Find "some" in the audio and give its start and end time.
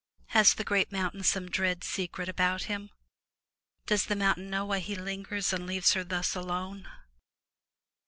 1.21-1.47